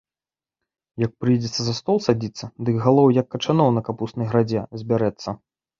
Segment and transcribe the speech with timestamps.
[1.05, 5.41] Як прыйдзецца за стол садзіцца, дык галоў, як качаноў на капуснай градзе, збярэцца.